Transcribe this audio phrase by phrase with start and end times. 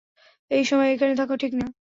[0.51, 1.65] এই সময় এখানে থাকা ঠিক না।